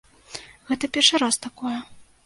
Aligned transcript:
Гэта 0.71 0.91
першы 0.95 1.23
раз 1.27 1.35
такое. 1.47 1.77